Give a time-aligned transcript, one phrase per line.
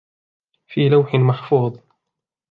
[0.67, 1.79] فِي لَوْحٍ مَحْفُوظٍ